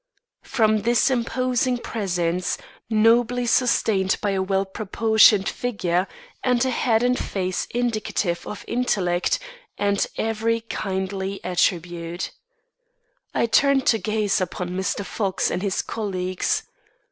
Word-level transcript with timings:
From 0.41 0.79
this 0.79 1.11
imposing 1.11 1.77
presence, 1.77 2.57
nobly 2.89 3.45
sustained 3.45 4.17
by 4.19 4.31
a 4.31 4.41
well 4.41 4.65
proportioned 4.65 5.47
figure 5.47 6.07
and 6.43 6.65
a 6.65 6.71
head 6.71 7.03
and 7.03 7.15
face 7.19 7.67
indicative 7.69 8.47
of 8.47 8.65
intellect 8.67 9.37
and 9.77 10.07
every 10.17 10.61
kindly 10.61 11.39
attribute, 11.43 12.31
I 13.35 13.45
turned 13.45 13.85
to 13.93 13.99
gaze 13.99 14.41
upon 14.41 14.71
Mr. 14.71 15.05
Fox 15.05 15.51
and 15.51 15.61
his 15.61 15.83
colleagues. 15.83 16.63